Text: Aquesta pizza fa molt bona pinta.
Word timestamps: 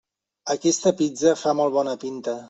Aquesta 0.53 0.93
pizza 1.01 1.33
fa 1.41 1.53
molt 1.59 1.75
bona 1.75 1.93
pinta. 2.05 2.35